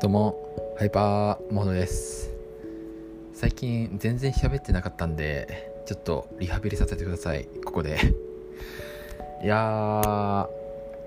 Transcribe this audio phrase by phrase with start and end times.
[0.00, 2.30] どうもハイパーモードです。
[3.32, 7.48] 最近全然喋ってなかったんでちょっとリハビリさせてください。
[7.64, 7.98] ここで。
[9.42, 10.46] いやー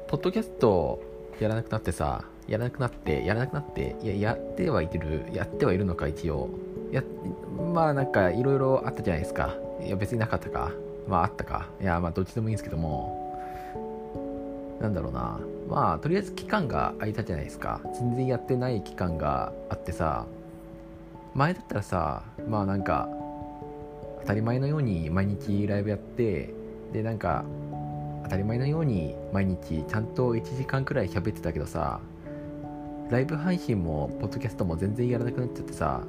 [0.09, 1.01] ポッドキャスト
[1.39, 6.49] やらなくなってさやらなくなってやらなくなっていややってはいるやってはいるのか一応。
[6.91, 7.01] や
[7.73, 9.55] まあなんかいろいろあったじゃないですか。
[9.81, 10.73] いや別になかったか。
[11.07, 11.69] まああったか。
[11.79, 13.20] いやまあどっちでもいいんですけども。
[14.81, 15.39] なんだろうな。
[15.69, 17.81] まあとりあえず期間が空いたじゃないですか。
[17.93, 20.25] 全然やってない期間があってさ。
[21.33, 23.07] 前だったらさまあなんか
[24.21, 26.53] 当たり前のように毎日ライブやって
[26.91, 27.45] でなんか
[28.23, 32.01] 当たり前のように毎日ちゃんと1時間くらい喋ってたけどさ
[33.09, 36.01] ライブ配信もポッドキャストも全然やらなくなっちゃってさ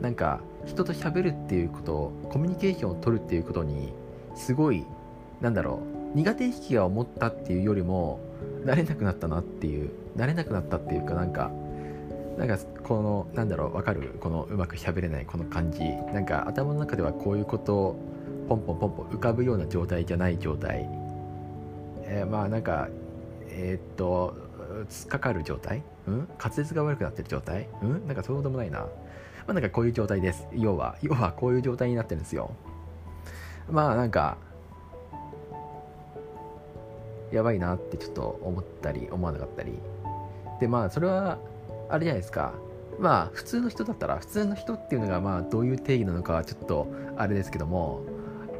[0.00, 3.92] なんか人と喋るっていうことコミュニケーションを取るっていうことに
[4.34, 4.84] すごい
[5.40, 6.03] なんだろう。
[6.14, 8.20] 苦手意識が思ったっていうよりも
[8.64, 11.50] 慣れなくなったなっていう慣れなくなったっていうかなんか
[12.38, 14.16] なんかこのなんだろうわかる？
[14.20, 15.84] このうまく喋れないこの感じ。
[16.12, 17.96] なんか頭の中ではこういうことを
[18.48, 20.88] ポンポンポンポン浮かぶような状態じゃない状態。
[22.02, 22.88] えー、まあなんか
[23.48, 24.36] えー、っと
[24.88, 25.82] 突っかかる状態？
[26.08, 26.28] うん？
[26.42, 27.68] 滑舌が悪くなってる状態？
[27.82, 28.06] うん？
[28.06, 28.80] なんかそうでもないな。
[28.80, 28.88] ま
[29.48, 30.46] あなんかこういう状態です。
[30.52, 32.50] 要は要はこういう状態になってるんですよ。
[33.70, 34.38] まあなんか
[37.34, 39.72] やばいなってちょっと思ったり思わなかったり。
[40.60, 41.38] でまあそれは
[41.88, 42.54] あれじゃないですか。
[42.98, 48.02] まあ普通の人だったら普通の人っていうのがまあどういう定義なのかはちょっとあれですけども。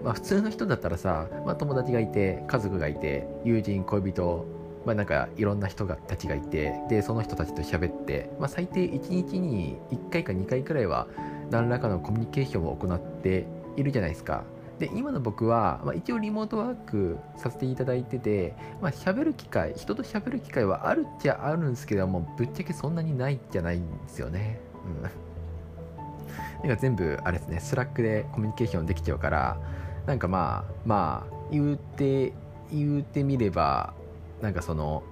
[0.03, 4.45] まあ普通の人だったらさ、まあ、友達がいて家族がいて友人恋人
[4.85, 11.07] まあなんかいろんな人がたちがいてでその人たちと喋って、まあ、最低1日に1回か2回くらいは
[11.51, 14.45] 何らかのコミュニケーションを行っているじゃないですか。
[14.79, 24.59] で今の僕は、まあ、一応リモートワークさせていただいてて、まあ、喋る機会人と喋る機会はあるっちゃあるんですけどもぶっちゃけそんなにないじゃないんですよね。
[24.85, 25.03] うん。
[25.03, 29.61] なんか全部あれですね Slack でコミュニケーションできちゃうから
[30.07, 32.33] なんかまあまあ言うて
[32.73, 33.95] 言うてみれば
[34.43, 35.05] なんかその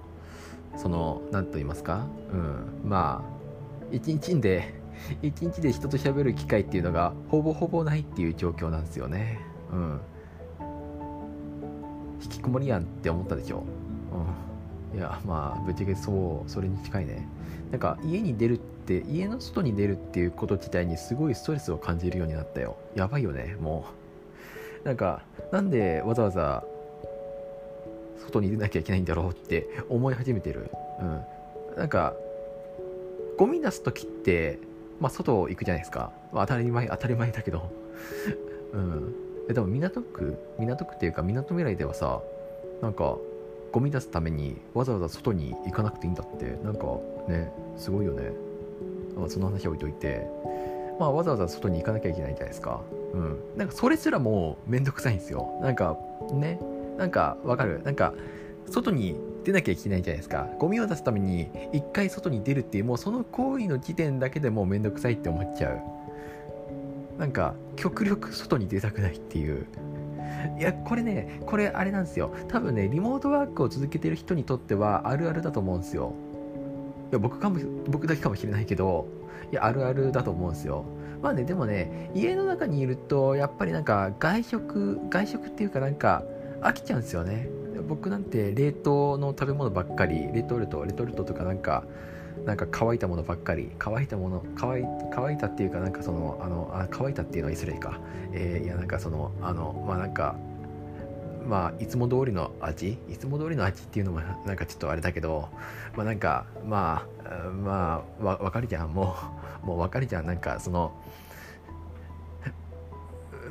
[0.75, 2.05] その何と言いますか？
[2.33, 2.81] うん。
[2.83, 4.73] まあ一日で
[5.21, 9.39] 一日で人と喋る機会っていうのがほぼほぼないっていう状況なんですよね。
[9.73, 9.99] うん。
[12.21, 13.63] 引きこもりやんって思ったでしょ？
[14.93, 14.97] うん。
[14.97, 17.27] いやまあぶっちゃけそうそれに近いね。
[17.71, 22.77] なんか家に出るって家の外に出るっていうこと自体にすごいストレスを感じるようになったよ。
[22.93, 23.85] やばいよねも
[24.83, 24.87] う。
[24.87, 26.63] なんかなんでわざわざ
[28.19, 30.69] 外に出なきゃいけないんだろうって思い始めてる。
[31.01, 31.23] うん。
[31.77, 32.13] なんか
[33.37, 34.59] ゴミ出す時って
[34.99, 37.71] まあ外行くじゃないですか、まあ、当たり前当たり前だけど。
[38.73, 39.15] うん。
[39.49, 40.37] えでも港区？
[40.59, 42.21] 港区っていうか港未来ではさ
[42.81, 43.17] なんか
[43.71, 46.85] ゴミ出すためにわざわざ外に行かなくていいんだってなんか
[47.27, 48.31] ねすごいよね、
[49.17, 50.27] まあ、その話置いといて。
[50.99, 52.81] まあわざわざ外に行かなきゃいけないじゃないですか。
[53.15, 53.39] うん。
[53.57, 55.59] なんかそれすらもうめんどくさいんですよ。
[55.59, 55.97] なんか
[56.31, 56.59] ね
[56.99, 57.81] なんかわかる？
[57.83, 58.13] なんか
[58.69, 60.47] 外に出なきゃいけないじゃないですか。
[60.59, 65.79] ゴミを出すために一回外に出るっていうもうその行為の時点だけでもうめんどくさいって思っちゃう。
[67.17, 69.65] なんか極力外に出たくないっていう。
[70.59, 72.33] いやこれねこれあれなんですよ。
[72.47, 76.13] 多分ねリモートワークを続けてる人にとってはあるあるだと思うんですよ。
[77.11, 79.07] いや僕かも僕だけかもしれないけど
[79.51, 80.85] いやあるあるだと思うんですよ。
[81.21, 86.23] まあねでもね家の中にいるとやっぱりなんか外食外食っていうかなんか
[86.61, 87.47] 飽きちゃうんですよね。
[87.87, 91.83] 僕なんて冷凍の食べ物ばっかりレトルトレトルトとかなんか
[92.45, 97.99] なんか乾いたものばっかり乾いたもの乾い乾いたっていうかなんかそのあのあ乾いたっていうのは失礼か、
[98.33, 100.35] えー、いやなんかそのあのまあなんか
[101.47, 105.49] まあいつも通りの味いつも通りの味っていうのもなんかちょっとあれだけど
[105.95, 109.15] まあなんかまあまあわ分かるじゃんも
[109.63, 110.93] うもう分かるじゃんなんかその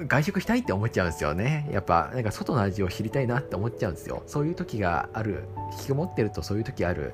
[0.06, 1.68] 外食したいって思っちゃうんですよね。
[1.70, 4.22] やっぱ、なんか外の味を知りたいなって思っちゃうんですよ。
[4.26, 5.44] そういう時がある。
[5.72, 7.12] 引きこもってるとそういう時ある。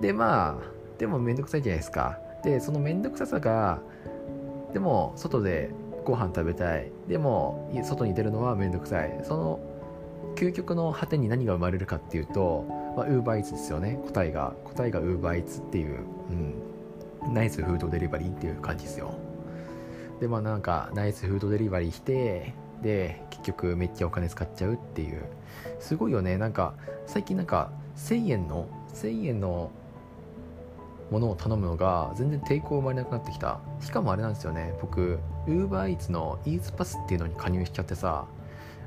[0.00, 2.18] で、まあ、でもめんどくさいじゃないですか。
[2.42, 3.80] で、そのめんどくささが、
[4.72, 5.70] でも、外で
[6.04, 6.90] ご飯食べたい。
[7.08, 9.20] でも、外に出るのはめんどくさい。
[9.24, 9.60] その、
[10.36, 14.00] 究極の果てに何が生まれるかっていうと、ウーバーイーツですよね。
[14.06, 14.54] 答えが。
[14.64, 15.98] 答えがウーバーイーツっていう、
[17.24, 19.14] うん、ナイスフードデリバリーっていう感じですよ。
[20.20, 25.22] でまあなんかナイスフードデリバリーしてで結局めっちゃお金使っちゃうっていう
[25.80, 26.74] すごいよねなんか
[27.06, 29.70] 最近なんか1000円の1000円の
[31.10, 33.60] ものを頼むのが全然抵抗生まれなくなってきた。
[33.80, 34.74] しかもあれなんですよね。
[34.80, 38.26] 僕 UberEats の Eats パスっていうのに加入しちゃってさ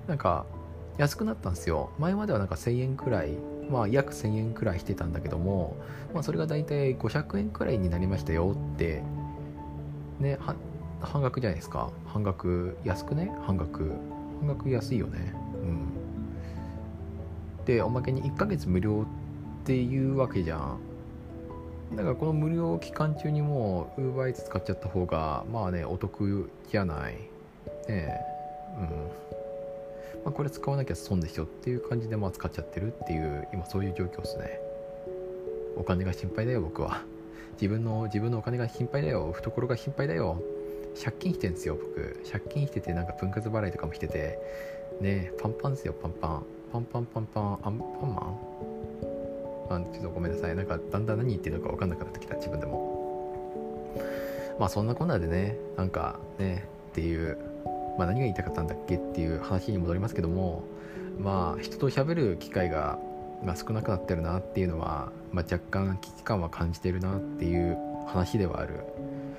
[0.08, 0.46] なんか
[0.98, 1.92] 安くなったんですよ。
[2.00, 3.38] 前まではなんか1000円くらい
[3.70, 5.76] まあ約1000円くらいしてたんだけども、
[6.14, 9.04] まあ、それが大体500円くらいになりましたよって
[10.20, 10.40] ね
[11.02, 11.92] 半額じゃないですか。
[12.08, 13.32] 半額安くね？
[13.44, 13.92] 半額。
[14.40, 15.34] 半額安いよね。
[15.62, 15.88] うん。
[17.66, 19.06] でおまけに1ヶ月無料
[19.62, 20.80] っていうわけじゃん。
[21.96, 27.14] だからこの無料期間中にもう UberEats 使っちゃった方がまあねお得じゃない。
[27.14, 27.20] ね
[27.90, 28.20] え。
[28.80, 28.88] うん。
[30.26, 34.60] まあ、これ使わなきゃ損でしょっていう感じでまあ使っちゃってるっていう今そういう状況ですね。
[35.78, 37.04] お金が心配だよ僕は。
[37.54, 39.32] 自分の自分のお金が心配だよ。
[39.32, 40.42] 懐が心配だよ。
[41.02, 42.22] 借金してんですよ僕。
[42.30, 44.38] 借金しててなんか分割払いとかもしてて。
[45.00, 46.44] ねパンパンですよパンパン。
[46.74, 47.44] パンパンパンパン。
[47.64, 48.67] アンパンマン
[49.76, 50.56] あちょっとごめんなさい。
[50.56, 52.36] なんかだんだん何言ってるのか分かんなくなってきた。
[52.36, 52.98] 自分でも。
[54.60, 57.38] まあそんなこんなでねなんかねっていう
[57.98, 60.64] まあ何が言いたかったんだっけっていう話に戻りますけども
[61.20, 62.98] まあ人と喋る機会が、
[63.44, 67.78] まあ、少なくなってるなっていうのは、まあ、若干危機感は感じてるなっていう
[68.08, 68.76] 話ではある。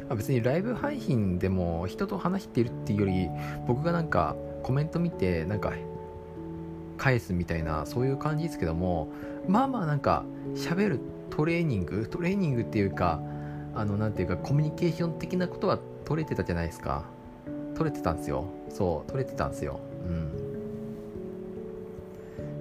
[0.09, 3.29] まあ、別にライブ配信でも人と話してるっていうより
[3.67, 5.73] 僕がなんかコメント見てなんか
[6.99, 9.09] 返すみたいなそういう感じですけども
[9.47, 10.25] まあまあなんか
[10.55, 11.01] 喋る
[11.31, 13.21] トレーニングトレーニングっていうか
[13.75, 17.05] あのなんていうかコミュニケーション的なことは取れてたじゃないですか。
[17.75, 18.47] 取れてたんですよ。
[18.71, 19.79] そう取れてたんですよ。
[20.05, 20.33] うん。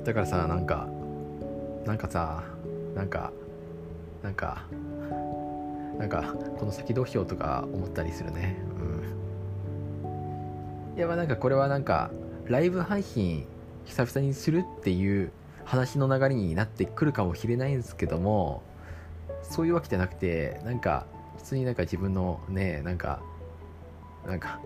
[0.03, 0.87] だからさなんか
[1.85, 2.43] なんかさ
[2.93, 3.31] なんか
[4.21, 4.63] なんか
[5.97, 8.57] なんかこの先どうしようとか思ったりするね。
[10.03, 10.07] う
[10.93, 10.97] ん。
[10.97, 12.11] いやまあなんかこれはなんか
[12.45, 13.47] ライブ配信
[13.87, 15.31] 久々にするっていう
[15.65, 18.61] 話の流れになってくるかもしれないんですけども
[19.43, 21.05] そういうわけじゃなくてなんか
[21.37, 23.21] 普通になんか自分のねなんか
[24.25, 24.59] なんか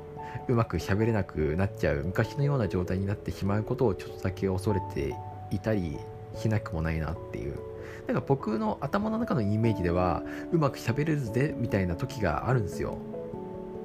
[0.47, 5.15] うまく喋れなくなっちゃう昔のような状態になってしまうことをちょっとだけ恐れて
[5.51, 5.97] いたり
[6.35, 7.59] しなくもないなっていう。
[8.07, 12.97] なんか僕の頭の中のイメージではうまく喋れるぜみたいな時があるんですよ。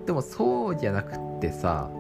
[0.06, 1.90] でもそうじゃなくってさ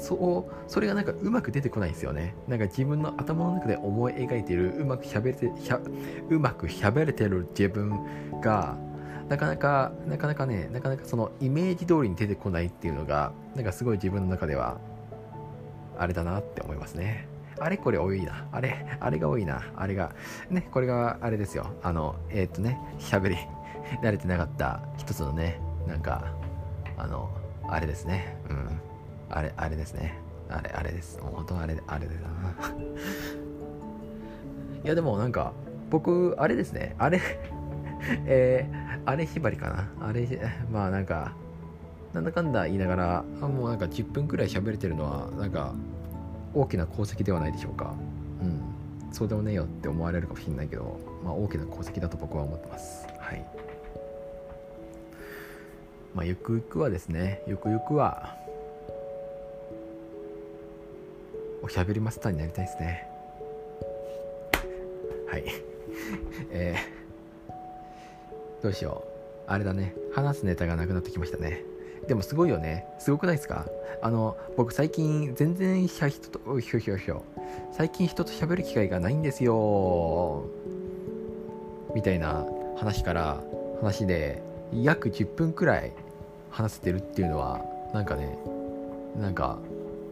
[0.00, 5.78] そうそれがなんかうまく出てこないんですよねなんか自分の頭の中で思い描いているうまく喋れてしゃ
[6.28, 8.76] うまく喋れてる自分が
[9.28, 14.78] なかなかなかなかねなかなかそのイメージ通りに出てこないっていうのがなんかすごい自分の中では
[15.98, 17.28] あれだなって思いますね
[17.60, 18.48] あれこれ多いな。
[18.52, 19.62] あれ、あれが多いな。
[19.76, 20.14] あれが。
[20.48, 21.66] ね、これがあれですよ。
[21.82, 23.36] あの、えー、っとね、喋り、
[24.02, 26.32] 慣れてなかった一つのね、なんか、
[26.96, 27.28] あの、
[27.68, 28.38] あれですね。
[28.48, 28.80] うん。
[29.30, 30.14] あれ、あれですね。
[30.48, 31.20] あれ、あれです。
[31.20, 32.18] 本当あれ、あれだな。
[34.84, 35.52] いや、でもなんか、
[35.90, 36.94] 僕、あれですね。
[36.98, 37.20] あれ
[38.26, 40.06] えー、あれ縛りかな。
[40.06, 40.26] あれ、
[40.70, 41.34] まあなんか、
[42.12, 45.74] なんだかんだ言いながら、もうなんか10分くらい喋れてるのは、なんか、
[46.54, 47.94] 大きな功績ではないでしょうか
[48.42, 48.60] うん
[49.12, 53.44] そうでもねえよって思われるかもしれないけど、まあ、大きな功績だと僕は思ってますはい
[56.14, 58.36] まあゆくゆくはですねゆくゆくは
[61.70, 63.06] しゃべりマスターになりたいですね。
[65.30, 65.44] はい。
[66.50, 69.10] えー、どうしよう。
[69.46, 69.94] あれだね。
[70.12, 71.62] 話すネタがなくなってきましたね。
[72.08, 72.86] でもすごいよね。
[72.98, 73.66] すごくないですか？
[74.02, 77.22] あの、僕最近全然人と、ひょひょひょ。
[77.70, 80.44] 最近人と喋る機会がないんですよ。
[81.94, 82.46] みたいな
[82.78, 83.40] 話から、
[83.80, 84.42] 話で、
[84.72, 85.92] 約10分くらい
[86.50, 88.38] 話せてるっていうのは、なんかね、
[89.16, 89.58] なんか、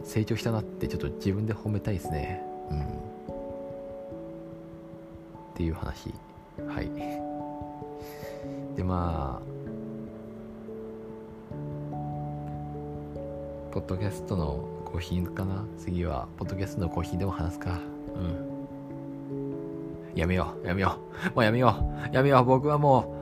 [0.03, 2.41] 成長したなってちょっと自分で褒めたいですね。
[2.71, 2.81] うん。
[2.81, 2.83] っ
[5.55, 6.13] ていう話。
[6.67, 6.89] はい。
[8.75, 9.45] で、まあ、
[13.71, 15.65] ポッドキャストのコーヒーかな？
[15.77, 17.79] 次は、ポッドキャストのコーヒーでも話すか。
[18.15, 18.57] うん。
[20.15, 20.97] やめよう、やめよ
[21.33, 21.35] う。
[21.35, 21.75] もうやめよ
[22.11, 22.15] う。
[22.15, 22.45] やめよう。
[22.45, 23.15] 僕はも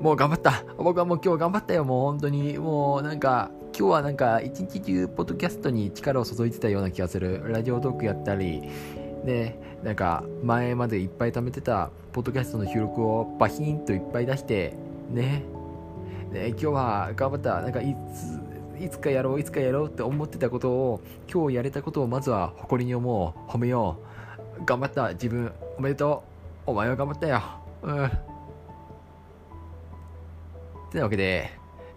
[0.00, 0.64] う、もう頑張った。
[0.76, 1.84] 僕はもう今日頑張ったよ。
[1.84, 2.58] もう本当に。
[2.58, 7.44] もうなんか、今日はなんか一日中ポッドキャストに力を注いでたような気がする。
[7.48, 8.60] ラジオトークやったり、
[9.24, 14.74] で、なんか前までいっぱい貯めてたポッドキャストの収録をバヒーンといっぱい出して、
[15.10, 15.44] ね。
[16.32, 17.62] ね今日は頑張った。
[17.62, 17.96] なんかい
[18.76, 21.00] つ、いつかやろういつかやろうって思ってたことを
[21.32, 23.48] 今日やれたことをまずは誇りに思う。
[23.48, 23.96] 褒めよ
[24.60, 24.64] う。
[24.64, 25.12] 頑張った。
[25.12, 26.24] 自分おめでと
[26.66, 26.70] う。
[26.70, 27.40] お前は頑張ったよ。
[27.84, 28.06] うん。
[28.06, 28.10] っ
[30.90, 31.52] てなわけで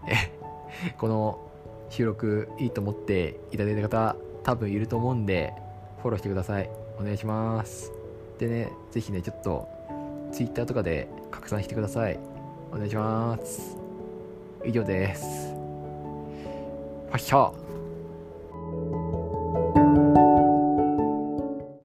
[0.06, 1.51] えこの
[1.92, 5.52] 収録いいと思っていただいた方多分いると思うんで
[6.00, 6.70] フォローしてください。
[6.98, 7.92] お願いします。
[8.38, 9.68] でね是非ねちょっと
[10.32, 12.18] Twitter とかで拡散してください。
[12.72, 13.76] お願いします。
[14.64, 15.52] 以上です。
[17.10, 17.61] 发笑。